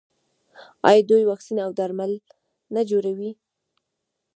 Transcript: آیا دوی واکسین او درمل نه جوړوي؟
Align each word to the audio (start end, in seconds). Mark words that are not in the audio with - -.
آیا 0.87 1.01
دوی 1.09 1.23
واکسین 1.29 1.57
او 1.65 1.71
درمل 1.79 2.11
نه 2.75 2.81
جوړوي؟ 2.89 3.31